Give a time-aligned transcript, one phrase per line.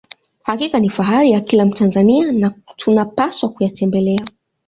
[0.43, 4.27] hakika ni fahari ya kila mtanzania na tunapaswa kuyatembelea